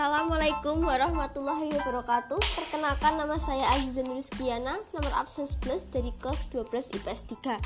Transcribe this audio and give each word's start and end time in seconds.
Assalamualaikum 0.00 0.80
warahmatullahi 0.80 1.76
wabarakatuh. 1.76 2.40
Perkenalkan 2.40 3.20
nama 3.20 3.36
saya 3.36 3.68
Azizan 3.76 4.08
Rizkiana 4.08 4.80
Nomor 4.96 5.12
absen 5.12 5.44
11 5.44 5.92
dari 5.92 6.08
kelas 6.16 6.40
12 6.56 6.96
IPS 6.96 7.28
3 7.28 7.60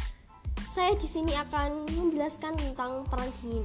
Saya 0.66 0.98
di 0.98 1.06
sini 1.06 1.30
akan 1.30 1.86
menjelaskan 1.94 2.58
tentang 2.58 3.06
perang 3.06 3.30
dingin. 3.38 3.62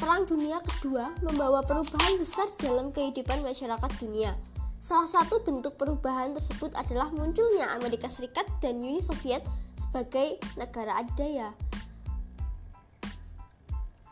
Perang 0.00 0.24
dunia 0.24 0.64
kedua 0.64 1.12
membawa 1.20 1.60
perubahan 1.60 2.16
besar 2.16 2.48
dalam 2.56 2.88
kehidupan 2.88 3.44
masyarakat 3.44 3.90
dunia. 4.00 4.32
Salah 4.80 5.04
satu 5.04 5.44
bentuk 5.44 5.76
perubahan 5.76 6.32
tersebut 6.32 6.72
adalah 6.80 7.12
munculnya 7.12 7.68
Amerika 7.76 8.08
Serikat 8.08 8.48
dan 8.64 8.80
Uni 8.80 9.04
Soviet 9.04 9.44
sebagai 9.76 10.40
negara 10.56 11.04
adidaya. 11.04 11.52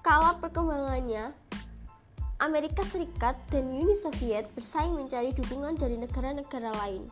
Kala 0.05 0.37
perkembangannya, 0.45 1.33
Amerika 2.43 2.83
Serikat 2.83 3.39
dan 3.55 3.71
Uni 3.71 3.95
Soviet 3.95 4.51
bersaing 4.59 4.99
mencari 4.99 5.31
dukungan 5.31 5.79
dari 5.79 5.95
negara-negara 5.95 6.75
lain. 6.75 7.07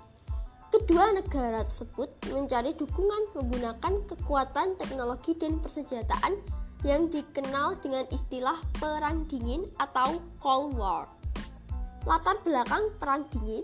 Kedua 0.74 1.14
negara 1.14 1.62
tersebut 1.62 2.10
mencari 2.34 2.74
dukungan 2.74 3.38
menggunakan 3.38 4.10
kekuatan 4.10 4.74
teknologi 4.74 5.38
dan 5.38 5.62
persenjataan 5.62 6.34
yang 6.82 7.06
dikenal 7.14 7.78
dengan 7.78 8.10
istilah 8.10 8.58
Perang 8.82 9.22
Dingin 9.30 9.70
atau 9.78 10.18
Cold 10.42 10.74
War. 10.74 11.06
Latar 12.10 12.42
belakang 12.42 12.90
Perang 12.98 13.22
Dingin, 13.30 13.62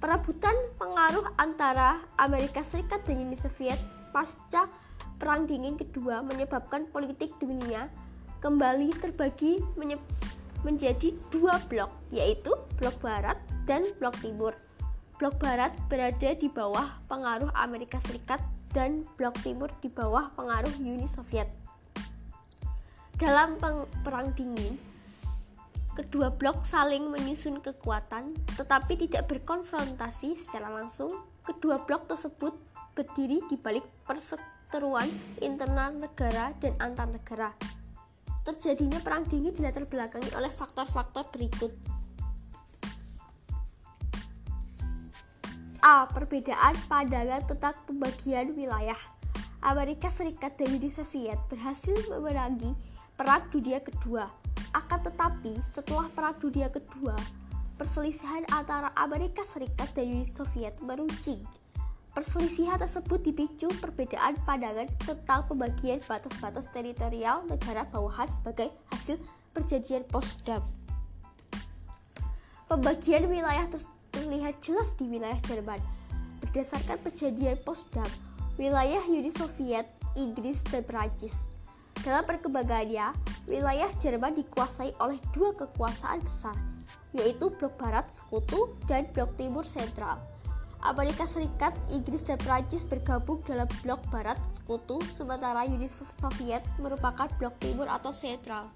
perebutan 0.00 0.56
pengaruh 0.80 1.28
antara 1.36 2.00
Amerika 2.16 2.64
Serikat 2.64 3.04
dan 3.04 3.20
Uni 3.20 3.36
Soviet 3.36 3.76
pasca 4.16 4.64
Perang 5.20 5.44
Dingin 5.44 5.76
kedua 5.76 6.24
menyebabkan 6.24 6.88
politik 6.88 7.36
dunia 7.36 7.92
kembali 8.40 8.96
terbagi 8.96 9.60
menjadi 10.62 11.14
dua 11.30 11.58
blok, 11.66 11.90
yaitu 12.10 12.50
blok 12.78 12.98
barat 13.02 13.38
dan 13.66 13.86
blok 13.98 14.14
timur. 14.22 14.54
Blok 15.18 15.38
barat 15.38 15.70
berada 15.86 16.34
di 16.34 16.50
bawah 16.50 16.98
pengaruh 17.06 17.54
Amerika 17.54 18.02
Serikat 18.02 18.42
dan 18.74 19.06
blok 19.14 19.38
timur 19.44 19.70
di 19.78 19.86
bawah 19.86 20.34
pengaruh 20.34 20.72
Uni 20.82 21.06
Soviet. 21.06 21.46
Dalam 23.14 23.54
perang 24.02 24.34
dingin, 24.34 24.74
kedua 25.94 26.34
blok 26.34 26.66
saling 26.66 27.06
menyusun 27.06 27.62
kekuatan 27.62 28.34
tetapi 28.58 28.98
tidak 28.98 29.30
berkonfrontasi 29.30 30.34
secara 30.34 30.74
langsung. 30.74 31.12
Kedua 31.46 31.86
blok 31.86 32.10
tersebut 32.10 32.54
berdiri 32.98 33.42
di 33.46 33.54
balik 33.54 33.86
perseteruan 34.02 35.06
internal 35.38 35.94
negara 35.94 36.50
dan 36.58 36.74
antar 36.82 37.08
negara 37.10 37.54
terjadinya 38.42 38.98
perang 38.98 39.26
dingin 39.26 39.54
dilatar 39.54 39.86
belakangi 39.86 40.30
oleh 40.34 40.50
faktor-faktor 40.50 41.30
berikut. 41.30 41.72
A. 45.82 46.06
Perbedaan 46.06 46.78
pandangan 46.86 47.42
tentang 47.42 47.74
pembagian 47.90 48.54
wilayah. 48.54 48.98
Amerika 49.62 50.10
Serikat 50.10 50.54
dan 50.58 50.74
Uni 50.74 50.90
Soviet 50.90 51.38
berhasil 51.50 51.94
memerangi 52.10 52.74
Perang 53.18 53.46
Dunia 53.50 53.82
Kedua. 53.82 54.26
Akan 54.74 55.02
tetapi, 55.02 55.58
setelah 55.62 56.06
Perang 56.10 56.38
Dunia 56.38 56.70
Kedua, 56.70 57.14
perselisihan 57.78 58.46
antara 58.50 58.94
Amerika 58.94 59.42
Serikat 59.42 59.90
dan 59.94 60.06
Uni 60.06 60.26
Soviet 60.26 60.78
meruncing 60.82 61.42
Perselisihan 62.12 62.76
tersebut 62.76 63.24
dipicu 63.24 63.72
perbedaan 63.80 64.36
pandangan 64.44 64.84
tentang 65.00 65.48
pembagian 65.48 65.96
batas-batas 66.04 66.68
teritorial 66.68 67.40
negara 67.48 67.88
bawahan 67.88 68.28
sebagai 68.28 68.68
hasil 68.92 69.16
perjanjian 69.56 70.04
Potsdam. 70.12 70.60
Pembagian 72.68 73.32
wilayah 73.32 73.64
terlihat 74.12 74.60
jelas 74.60 74.92
di 75.00 75.08
wilayah 75.08 75.40
Jerman. 75.40 75.80
Berdasarkan 76.44 77.00
perjanjian 77.00 77.56
Potsdam, 77.64 78.08
wilayah 78.60 79.00
Uni 79.08 79.32
Soviet, 79.32 79.88
Inggris, 80.12 80.60
dan 80.68 80.84
Perancis. 80.84 81.48
Dalam 82.04 82.28
perkembangannya, 82.28 83.16
wilayah 83.48 83.88
Jerman 84.04 84.36
dikuasai 84.36 84.92
oleh 85.00 85.16
dua 85.32 85.56
kekuasaan 85.56 86.20
besar, 86.20 86.56
yaitu 87.16 87.48
Blok 87.56 87.80
Barat 87.80 88.12
Sekutu 88.12 88.76
dan 88.84 89.08
Blok 89.16 89.32
Timur 89.40 89.64
Sentral. 89.64 90.31
Amerika 90.82 91.30
Serikat, 91.30 91.70
Inggris, 91.94 92.26
dan 92.26 92.42
Prancis 92.42 92.82
bergabung 92.82 93.38
dalam 93.46 93.70
blok 93.86 94.02
barat 94.10 94.34
sekutu, 94.50 94.98
sementara 95.14 95.62
Uni 95.62 95.86
Soviet 96.10 96.66
merupakan 96.82 97.30
blok 97.38 97.54
timur 97.62 97.86
atau 97.86 98.10
sentral. 98.10 98.66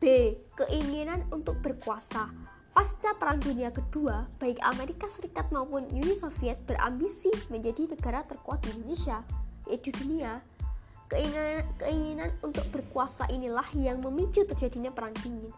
B. 0.00 0.40
Keinginan 0.56 1.28
untuk 1.34 1.60
berkuasa 1.60 2.32
Pasca 2.72 3.12
Perang 3.18 3.42
Dunia 3.42 3.74
Kedua, 3.74 4.30
baik 4.40 4.62
Amerika 4.62 5.10
Serikat 5.10 5.50
maupun 5.52 5.84
Uni 5.92 6.14
Soviet 6.16 6.62
berambisi 6.64 7.28
menjadi 7.52 7.90
negara 7.92 8.22
terkuat 8.24 8.64
di 8.64 8.72
Indonesia, 8.72 9.20
yaitu 9.68 9.92
dunia. 9.92 10.40
Keinginan, 11.10 11.66
keinginan 11.76 12.30
berkuasa 12.98 13.30
inilah 13.30 13.62
yang 13.78 14.02
memicu 14.02 14.42
terjadinya 14.42 14.90
perang 14.90 15.14
dingin. 15.22 15.54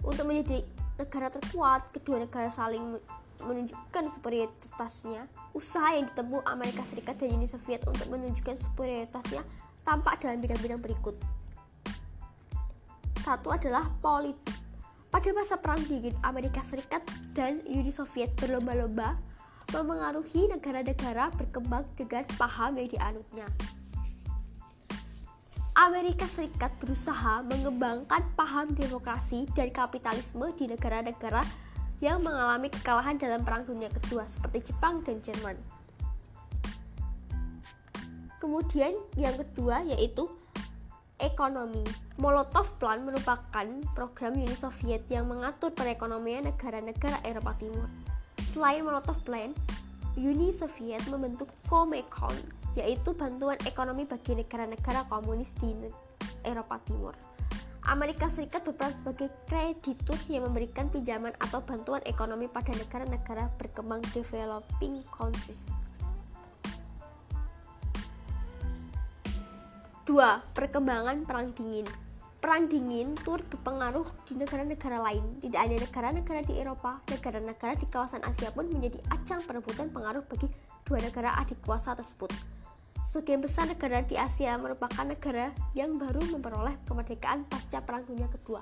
Untuk 0.00 0.24
menjadi 0.24 0.64
negara 0.96 1.28
terkuat, 1.28 1.92
kedua 1.92 2.24
negara 2.24 2.48
saling 2.48 2.96
menunjukkan 3.44 4.08
superioritasnya. 4.08 5.28
Usaha 5.52 5.92
yang 5.92 6.08
ditempuh 6.08 6.40
Amerika 6.48 6.80
Serikat 6.88 7.20
dan 7.20 7.36
Uni 7.36 7.44
Soviet 7.44 7.84
untuk 7.84 8.08
menunjukkan 8.08 8.56
superioritasnya 8.56 9.44
tampak 9.84 10.24
dalam 10.24 10.40
bidang-bidang 10.40 10.80
berikut. 10.80 11.12
Satu 13.20 13.52
adalah 13.52 13.84
politik. 14.00 14.56
Pada 15.12 15.36
masa 15.36 15.60
perang 15.60 15.84
dingin, 15.84 16.16
Amerika 16.24 16.64
Serikat 16.64 17.04
dan 17.36 17.60
Uni 17.68 17.92
Soviet 17.92 18.32
berlomba-lomba 18.40 19.20
memengaruhi 19.68 20.48
negara-negara 20.48 21.28
berkembang 21.36 21.84
dengan 21.92 22.24
paham 22.40 22.80
yang 22.80 22.88
dianutnya. 22.88 23.44
Amerika 25.74 26.30
Serikat 26.30 26.70
berusaha 26.78 27.42
mengembangkan 27.42 28.22
paham 28.38 28.78
demokrasi 28.78 29.42
dan 29.58 29.74
kapitalisme 29.74 30.54
di 30.54 30.70
negara-negara 30.70 31.42
yang 31.98 32.22
mengalami 32.22 32.70
kekalahan 32.70 33.18
dalam 33.18 33.42
Perang 33.42 33.66
Dunia 33.66 33.90
Kedua 33.90 34.22
seperti 34.30 34.70
Jepang 34.70 35.02
dan 35.02 35.18
Jerman. 35.18 35.58
Kemudian 38.38 38.94
yang 39.18 39.34
kedua 39.34 39.82
yaitu 39.82 40.30
ekonomi. 41.18 41.82
Molotov 42.22 42.70
Plan 42.78 43.02
merupakan 43.02 43.66
program 43.98 44.38
Uni 44.38 44.54
Soviet 44.54 45.02
yang 45.10 45.26
mengatur 45.26 45.74
perekonomian 45.74 46.54
negara-negara 46.54 47.18
Eropa 47.26 47.50
Timur. 47.58 47.90
Selain 48.46 48.86
Molotov 48.86 49.18
Plan, 49.26 49.50
Uni 50.14 50.54
Soviet 50.54 51.02
membentuk 51.10 51.50
Comecon 51.66 52.63
yaitu 52.74 53.14
bantuan 53.14 53.58
ekonomi 53.66 54.06
bagi 54.06 54.34
negara-negara 54.34 55.06
komunis 55.06 55.54
di 55.58 55.74
Eropa 56.46 56.78
Timur. 56.82 57.14
Amerika 57.84 58.32
Serikat 58.32 58.64
berperan 58.64 58.96
sebagai 58.96 59.28
kreditur 59.44 60.16
yang 60.32 60.48
memberikan 60.48 60.88
pinjaman 60.88 61.36
atau 61.36 61.60
bantuan 61.60 62.00
ekonomi 62.08 62.48
pada 62.48 62.72
negara-negara 62.72 63.52
berkembang 63.60 64.00
developing 64.16 65.04
countries. 65.12 65.68
2. 70.08 70.16
Perkembangan 70.52 71.24
Perang 71.24 71.52
Dingin 71.52 71.88
Perang 72.44 72.68
dingin 72.68 73.16
turut 73.24 73.40
berpengaruh 73.48 74.04
di 74.28 74.36
negara-negara 74.36 75.00
lain. 75.00 75.40
Tidak 75.40 75.56
ada 75.56 75.80
negara-negara 75.80 76.44
di 76.44 76.60
Eropa, 76.60 77.00
negara-negara 77.08 77.72
di 77.72 77.88
kawasan 77.88 78.20
Asia 78.20 78.52
pun 78.52 78.68
menjadi 78.68 79.00
acang 79.08 79.40
perebutan 79.48 79.88
pengaruh 79.88 80.20
bagi 80.28 80.52
dua 80.84 81.00
negara 81.00 81.32
adik 81.40 81.64
kuasa 81.64 81.96
tersebut. 81.96 82.28
Sebagian 83.14 83.46
besar 83.46 83.70
negara 83.70 84.02
di 84.02 84.18
Asia 84.18 84.58
merupakan 84.58 85.06
negara 85.06 85.54
yang 85.70 86.02
baru 86.02 86.18
memperoleh 86.34 86.82
kemerdekaan 86.82 87.46
pasca 87.46 87.78
Perang 87.78 88.02
Dunia 88.02 88.26
Kedua. 88.26 88.58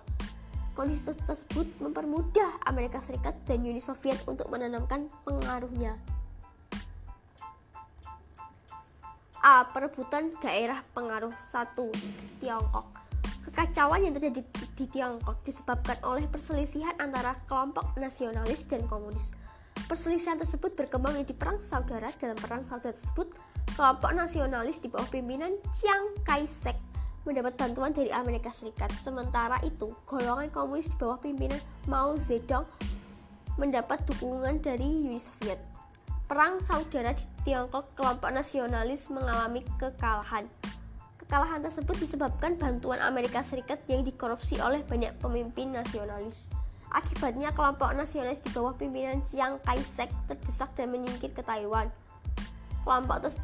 Kondisi 0.76 1.08
tersebut 1.08 1.80
mempermudah 1.80 2.60
Amerika 2.68 3.00
Serikat 3.00 3.32
dan 3.48 3.64
Uni 3.64 3.80
Soviet 3.80 4.20
untuk 4.28 4.52
menanamkan 4.52 5.08
pengaruhnya. 5.24 5.96
A. 9.40 9.72
Perebutan 9.72 10.36
daerah 10.44 10.84
pengaruh 10.92 11.32
1. 11.32 11.72
Tiongkok 12.36 12.92
Kekacauan 13.48 14.04
yang 14.04 14.12
terjadi 14.12 14.44
di 14.76 14.84
Tiongkok 14.84 15.40
disebabkan 15.48 15.96
oleh 16.04 16.28
perselisihan 16.28 16.92
antara 17.00 17.40
kelompok 17.48 17.96
nasionalis 17.96 18.68
dan 18.68 18.84
komunis. 18.84 19.32
Perselisihan 19.88 20.36
tersebut 20.36 20.76
berkembang 20.76 21.16
di 21.24 21.32
perang 21.32 21.56
saudara. 21.64 22.12
Dalam 22.20 22.36
perang 22.36 22.68
saudara 22.68 22.92
tersebut, 22.92 23.32
kelompok 23.72 24.12
nasionalis 24.12 24.84
di 24.84 24.92
bawah 24.92 25.08
pimpinan 25.08 25.56
Chiang 25.80 26.12
Kai-shek 26.28 26.76
mendapat 27.22 27.54
bantuan 27.56 27.94
dari 27.94 28.10
Amerika 28.12 28.50
Serikat. 28.50 28.90
Sementara 29.00 29.56
itu, 29.62 29.94
golongan 30.04 30.50
komunis 30.50 30.90
di 30.90 30.96
bawah 30.98 31.16
pimpinan 31.16 31.58
Mao 31.86 32.18
Zedong 32.18 32.66
mendapat 33.56 34.02
dukungan 34.04 34.60
dari 34.60 34.84
Uni 34.84 35.16
Soviet. 35.22 35.60
Perang 36.26 36.58
saudara 36.64 37.12
di 37.12 37.24
Tiongkok, 37.44 37.92
kelompok 37.94 38.32
nasionalis 38.32 39.12
mengalami 39.12 39.62
kekalahan. 39.76 40.48
Kekalahan 41.20 41.64
tersebut 41.64 41.96
disebabkan 41.96 42.58
bantuan 42.58 43.00
Amerika 43.00 43.40
Serikat 43.40 43.80
yang 43.88 44.02
dikorupsi 44.04 44.58
oleh 44.60 44.84
banyak 44.84 45.16
pemimpin 45.20 45.72
nasionalis. 45.72 46.48
Akibatnya 46.92 47.56
kelompok 47.56 47.96
nasionalis 47.96 48.44
di 48.44 48.52
bawah 48.52 48.76
pimpinan 48.76 49.24
Chiang 49.24 49.56
Kai-shek 49.64 50.12
terdesak 50.28 50.76
dan 50.76 50.92
menyingkir 50.92 51.32
ke 51.32 51.40
Taiwan. 51.40 51.88
Kelompok 52.82 53.28
tes 53.28 53.36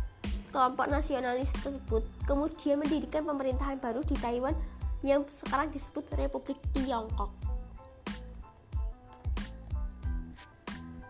kelompok 0.59 0.91
nasionalis 0.91 1.55
tersebut 1.63 2.03
kemudian 2.27 2.83
mendirikan 2.83 3.23
pemerintahan 3.23 3.79
baru 3.79 4.03
di 4.03 4.19
Taiwan 4.19 4.59
yang 5.07 5.23
sekarang 5.31 5.71
disebut 5.71 6.03
Republik 6.19 6.59
Tiongkok. 6.75 7.31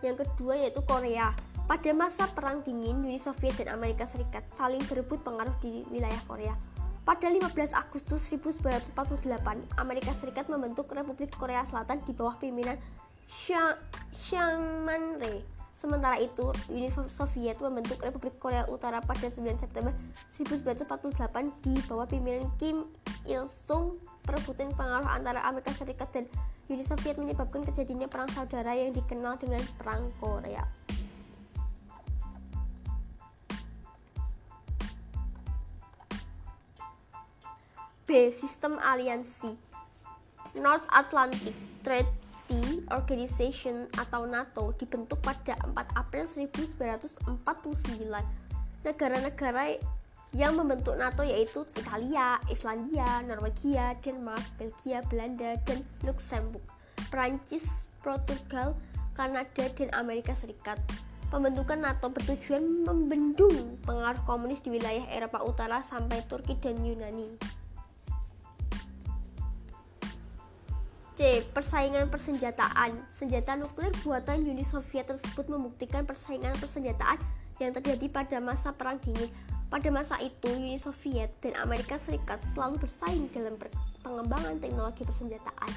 Yang 0.05 0.21
kedua 0.21 0.53
yaitu 0.53 0.85
Korea. 0.85 1.33
Pada 1.65 1.89
masa 1.97 2.29
Perang 2.29 2.61
Dingin, 2.61 3.01
Uni 3.01 3.17
Soviet 3.17 3.57
dan 3.57 3.73
Amerika 3.73 4.05
Serikat 4.05 4.45
saling 4.45 4.85
berebut 4.85 5.25
pengaruh 5.25 5.57
di 5.65 5.81
wilayah 5.89 6.21
Korea. 6.29 6.53
Pada 7.01 7.25
15 7.25 7.49
Agustus 7.73 8.21
1948, 8.29 9.81
Amerika 9.81 10.13
Serikat 10.13 10.45
membentuk 10.45 10.93
Republik 10.93 11.33
Korea 11.33 11.65
Selatan 11.65 12.05
di 12.05 12.13
bawah 12.13 12.37
pimpinan 12.37 12.77
Chiang 13.25 14.85
Man-rae. 14.85 15.58
Sementara 15.79 16.19
itu, 16.19 16.51
Uni 16.67 16.91
Soviet 16.91 17.55
membentuk 17.63 18.03
Republik 18.03 18.35
Korea 18.35 18.67
Utara 18.67 18.99
pada 18.99 19.31
9 19.31 19.63
September 19.63 19.95
1948 20.27 21.63
di 21.63 21.71
bawah 21.87 22.03
pimpinan 22.03 22.51
Kim 22.59 22.83
Il-sung. 23.23 23.95
Perebutan 24.27 24.75
pengaruh 24.75 25.07
antara 25.07 25.39
Amerika 25.47 25.71
Serikat 25.71 26.11
dan 26.11 26.27
Uni 26.67 26.83
Soviet 26.83 27.15
menyebabkan 27.15 27.63
kejadiannya 27.63 28.11
perang 28.11 28.27
saudara 28.27 28.75
yang 28.75 28.91
dikenal 28.91 29.39
dengan 29.39 29.63
Perang 29.79 30.11
Korea. 30.19 30.67
B. 38.03 38.27
Sistem 38.35 38.75
aliansi 38.83 39.55
North 40.59 40.83
Atlantic 40.91 41.55
Treaty 42.49 42.81
Organization 42.89 43.85
atau 43.93 44.25
NATO 44.25 44.73
dibentuk 44.73 45.21
pada 45.21 45.53
4 45.69 45.69
April 45.93 46.25
1949. 46.25 47.37
Negara-negara 48.81 49.77
yang 50.33 50.57
membentuk 50.57 50.97
NATO 50.97 51.21
yaitu 51.21 51.61
Italia, 51.77 52.41
Islandia, 52.49 53.21
Norwegia, 53.21 53.93
Denmark, 54.01 54.41
Belgia, 54.57 55.05
Belanda, 55.05 55.61
dan 55.61 55.85
Luxembourg, 56.01 56.65
Prancis, 57.13 57.93
Portugal, 58.01 58.73
Kanada, 59.13 59.69
dan 59.69 59.93
Amerika 59.93 60.33
Serikat. 60.33 60.81
Pembentukan 61.29 61.77
NATO 61.77 62.09
bertujuan 62.09 62.65
membendung 62.81 63.77
pengaruh 63.85 64.25
komunis 64.25 64.65
di 64.65 64.73
wilayah 64.73 65.05
Eropa 65.13 65.45
Utara 65.45 65.85
sampai 65.85 66.25
Turki 66.25 66.57
dan 66.57 66.81
Yunani. 66.81 67.59
Persaingan 71.51 72.07
persenjataan 72.07 72.95
Senjata 73.11 73.51
nuklir 73.59 73.91
buatan 74.07 74.39
Uni 74.39 74.63
Soviet 74.63 75.03
tersebut 75.03 75.51
membuktikan 75.51 76.07
persaingan 76.07 76.55
persenjataan 76.55 77.19
yang 77.59 77.75
terjadi 77.75 78.07
pada 78.07 78.39
masa 78.39 78.71
Perang 78.71 79.03
Dingin. 79.03 79.27
Pada 79.67 79.91
masa 79.91 80.15
itu, 80.23 80.47
Uni 80.47 80.79
Soviet 80.79 81.35
dan 81.43 81.59
Amerika 81.59 81.99
Serikat 81.99 82.39
selalu 82.39 82.79
bersaing 82.79 83.27
dalam 83.35 83.59
pengembangan 83.99 84.63
teknologi 84.63 85.03
persenjataan. 85.03 85.67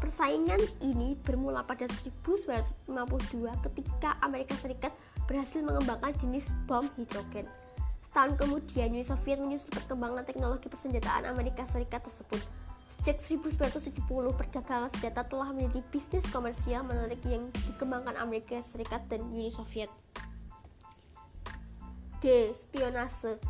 Persaingan 0.00 0.64
ini 0.80 1.12
bermula 1.28 1.60
pada 1.60 1.84
1952 1.84 2.88
ketika 3.68 4.16
Amerika 4.24 4.56
Serikat 4.56 4.96
berhasil 5.28 5.60
mengembangkan 5.60 6.16
jenis 6.24 6.56
bom 6.64 6.88
hidrogen. 6.96 7.44
Setahun 8.00 8.32
kemudian, 8.40 8.96
Uni 8.96 9.04
Soviet 9.04 9.36
menyusul 9.44 9.76
perkembangan 9.76 10.24
teknologi 10.24 10.72
persenjataan 10.72 11.28
Amerika 11.28 11.68
Serikat 11.68 12.00
tersebut. 12.00 12.40
Sejak 12.90 13.22
1970, 13.22 14.02
perdagangan 14.34 14.90
senjata 14.90 15.22
telah 15.22 15.54
menjadi 15.54 15.78
bisnis 15.94 16.26
komersial 16.34 16.82
menarik 16.82 17.22
yang 17.22 17.46
dikembangkan 17.70 18.18
Amerika 18.18 18.58
Serikat 18.58 19.06
dan 19.06 19.22
Uni 19.30 19.46
Soviet. 19.46 19.88
D. 22.18 22.50
Spionase 22.52 23.40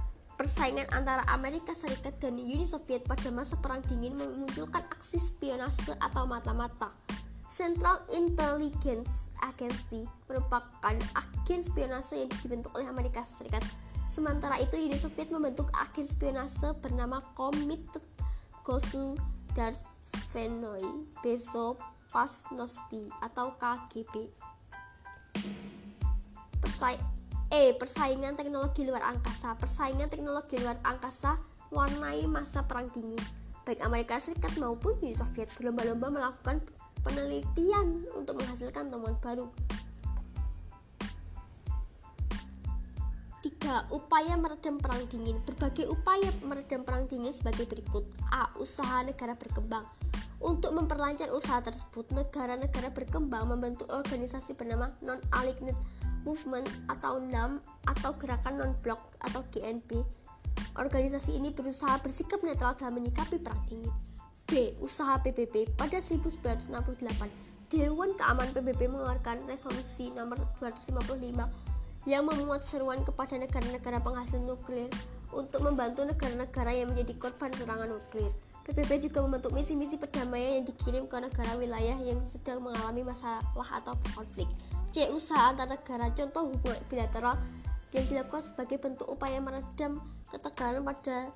Persaingan 0.40 0.88
antara 0.96 1.20
Amerika 1.28 1.76
Serikat 1.76 2.16
dan 2.16 2.40
Uni 2.40 2.64
Soviet 2.64 3.04
pada 3.04 3.28
masa 3.28 3.60
Perang 3.60 3.84
Dingin 3.84 4.16
memunculkan 4.16 4.80
aksi 4.88 5.20
spionase 5.20 5.92
atau 6.00 6.24
mata-mata. 6.24 6.96
Central 7.44 8.00
Intelligence 8.08 9.36
Agency 9.44 10.08
merupakan 10.24 10.96
agen 10.96 11.60
spionase 11.60 12.24
yang 12.24 12.32
dibentuk 12.40 12.72
oleh 12.72 12.88
Amerika 12.88 13.20
Serikat. 13.28 13.60
Sementara 14.08 14.56
itu, 14.56 14.80
Uni 14.80 14.96
Soviet 14.96 15.28
membentuk 15.28 15.68
agen 15.76 16.08
spionase 16.08 16.72
bernama 16.80 17.20
Committed 17.36 18.00
Gosu 18.70 19.18
Darsvenoi 19.50 21.10
Pasnosti 22.06 23.02
atau 23.18 23.58
KGB. 23.58 24.30
Persai 26.62 26.94
E. 27.50 27.74
Persaingan 27.74 28.38
teknologi 28.38 28.86
luar 28.86 29.02
angkasa 29.10 29.58
Persaingan 29.58 30.06
teknologi 30.06 30.54
luar 30.62 30.78
angkasa 30.86 31.42
warnai 31.74 32.30
masa 32.30 32.62
Perang 32.62 32.86
Dingin. 32.94 33.18
Baik 33.66 33.82
Amerika 33.82 34.22
Serikat 34.22 34.54
maupun 34.54 34.94
Uni 35.02 35.18
Soviet 35.18 35.50
berlomba-lomba 35.58 36.06
melakukan 36.14 36.62
penelitian 37.02 38.06
untuk 38.14 38.38
menghasilkan 38.38 38.86
temuan 38.86 39.18
baru. 39.18 39.50
3. 43.60 43.92
Upaya 43.92 44.34
meredam 44.40 44.80
perang 44.80 45.04
dingin 45.06 45.36
Berbagai 45.44 45.86
upaya 45.92 46.32
meredam 46.40 46.80
perang 46.82 47.04
dingin 47.04 47.30
sebagai 47.30 47.68
berikut 47.68 48.08
A. 48.32 48.48
Usaha 48.56 49.04
negara 49.04 49.36
berkembang 49.36 49.84
Untuk 50.40 50.72
memperlancar 50.72 51.28
usaha 51.36 51.60
tersebut, 51.60 52.08
negara-negara 52.16 52.88
berkembang 52.88 53.52
membentuk 53.52 53.92
organisasi 53.92 54.56
bernama 54.56 54.88
Non-Aligned 55.04 55.76
Movement 56.24 56.68
atau 56.88 57.20
NAM 57.20 57.60
atau 57.84 58.16
Gerakan 58.16 58.56
Non-Blok 58.56 59.20
atau 59.20 59.44
GNB 59.52 60.00
Organisasi 60.80 61.36
ini 61.36 61.52
berusaha 61.52 62.00
bersikap 62.00 62.40
netral 62.40 62.72
dalam 62.80 62.96
menyikapi 62.96 63.36
perang 63.36 63.60
dingin 63.68 63.92
B. 64.50 64.74
Usaha 64.82 65.14
PBB 65.22 65.78
Pada 65.78 66.02
1968, 66.02 67.70
Dewan 67.70 68.18
Keamanan 68.18 68.50
PBB 68.50 68.90
mengeluarkan 68.90 69.46
resolusi 69.46 70.10
nomor 70.10 70.42
255 70.58 71.69
yang 72.08 72.24
memuat 72.24 72.64
seruan 72.64 73.04
kepada 73.04 73.36
negara-negara 73.36 74.00
penghasil 74.00 74.40
nuklir 74.40 74.88
untuk 75.30 75.60
membantu 75.60 76.08
negara-negara 76.08 76.72
yang 76.72 76.88
menjadi 76.88 77.12
korban 77.20 77.52
serangan 77.52 77.92
nuklir. 77.92 78.32
PBB 78.64 79.10
juga 79.10 79.24
membentuk 79.24 79.52
misi-misi 79.56 79.98
perdamaian 79.98 80.62
yang 80.62 80.66
dikirim 80.68 81.04
ke 81.10 81.16
negara 81.18 81.58
wilayah 81.58 81.96
yang 82.00 82.22
sedang 82.22 82.62
mengalami 82.62 83.02
masalah 83.02 83.42
atau 83.52 83.96
konflik. 84.14 84.46
C. 84.94 85.10
Usaha 85.10 85.54
antar 85.54 85.70
negara 85.70 86.10
contoh 86.12 86.50
hubungan 86.50 86.80
bilateral 86.86 87.36
yang 87.90 88.04
dilakukan 88.06 88.42
sebagai 88.42 88.78
bentuk 88.78 89.06
upaya 89.10 89.42
meredam 89.42 89.98
ketegangan 90.30 90.82
pada 90.86 91.34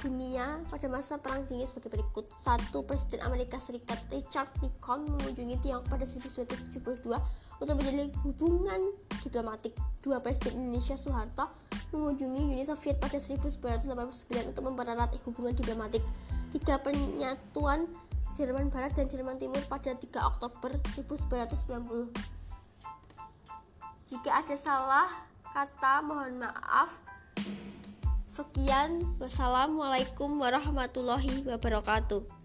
dunia 0.00 0.64
pada 0.72 0.88
masa 0.88 1.20
Perang 1.20 1.44
Dingin 1.44 1.68
sebagai 1.68 1.92
berikut. 1.92 2.24
Satu, 2.40 2.80
Presiden 2.88 3.20
Amerika 3.20 3.60
Serikat 3.60 4.00
Richard 4.08 4.48
Nixon 4.64 5.04
mengunjungi 5.04 5.60
Tiongkok 5.60 5.92
pada 5.92 6.04
1972 6.08 7.20
untuk 7.60 7.76
menjalin 7.76 8.08
hubungan 8.24 8.80
diplomatik. 9.20 9.76
Dua 10.00 10.18
Presiden 10.24 10.56
Indonesia 10.56 10.96
Soeharto 10.96 11.52
mengunjungi 11.92 12.56
Uni 12.56 12.64
Soviet 12.64 12.96
pada 12.96 13.20
1989 13.20 14.50
untuk 14.50 14.64
mempererat 14.64 15.12
hubungan 15.28 15.52
diplomatik. 15.52 16.00
Tiga 16.50 16.80
Penyatuan 16.80 17.86
Jerman 18.40 18.72
Barat 18.72 18.96
dan 18.96 19.06
Jerman 19.06 19.36
Timur 19.36 19.60
pada 19.68 19.92
3 19.92 20.00
Oktober 20.24 20.80
1990. 20.96 22.10
Jika 24.08 24.30
ada 24.42 24.56
salah 24.56 25.06
kata 25.52 26.02
mohon 26.02 26.42
maaf. 26.42 26.90
Sekian, 28.30 29.04
wassalamualaikum 29.20 30.40
warahmatullahi 30.40 31.44
wabarakatuh. 31.44 32.39